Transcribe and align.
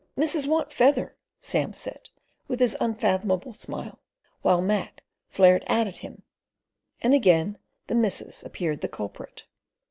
"Missus 0.15 0.47
want 0.47 0.71
feather!" 0.73 1.15
Sam 1.39 1.73
said, 1.73 2.09
with 2.47 2.59
his 2.59 2.75
unfathomable 2.79 3.53
smile, 3.53 3.99
when 4.41 4.65
Mac 4.65 5.03
flared 5.27 5.63
out 5.67 5.85
at 5.85 5.99
him, 5.99 6.23
and 7.03 7.13
again 7.13 7.59
the 7.85 7.93
missus 7.93 8.41
appeared 8.43 8.81
the 8.81 8.87
culprit. 8.89 9.43